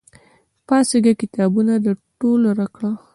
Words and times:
پاڅېږه! 0.67 1.13
کتابونه 1.21 1.73
د 1.85 1.87
ټول 2.19 2.41
کړه! 2.75 2.91